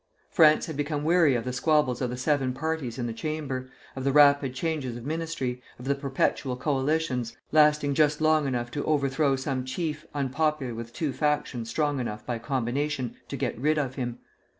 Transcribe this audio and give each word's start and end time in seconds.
France 0.31 0.65
had 0.65 0.75
become 0.75 1.03
weary 1.03 1.35
of 1.35 1.45
the 1.45 1.53
squabbles 1.53 2.01
of 2.01 2.09
the 2.09 2.17
seven 2.17 2.53
parties 2.53 2.97
in 2.97 3.05
the 3.05 3.13
Chamber, 3.13 3.69
of 3.95 4.03
the 4.03 4.11
rapid 4.11 4.55
changes 4.55 4.97
of 4.97 5.05
ministry, 5.05 5.61
of 5.77 5.85
the 5.85 5.93
perpetual 5.93 6.55
coalitions, 6.57 7.37
lasting 7.51 7.93
just 7.93 8.19
long 8.19 8.47
enough 8.47 8.71
to 8.71 8.83
overthrow 8.85 9.35
some 9.35 9.63
chief 9.63 10.03
unpopular 10.15 10.73
with 10.73 10.91
two 10.91 11.13
factions 11.13 11.69
strong 11.69 11.99
enough 11.99 12.25
by 12.25 12.39
combination 12.39 13.15
to 13.27 13.37
get 13.37 13.55
rid 13.59 13.77
of 13.77 13.93
him. 13.93 14.17